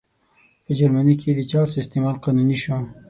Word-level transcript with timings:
په 0.65 0.71
جرمني 0.77 1.15
کې 1.21 1.29
د 1.33 1.39
چرسو 1.51 1.75
استعمال 1.81 2.15
قانوني 2.23 2.57
شو. 2.63 2.75